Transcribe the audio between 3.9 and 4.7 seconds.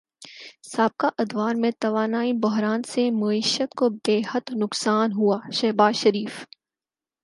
بیحد